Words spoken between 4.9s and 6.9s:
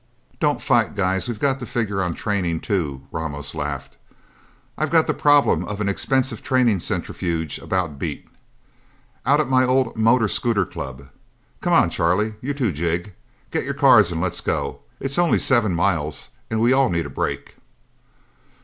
the problem of an expensive training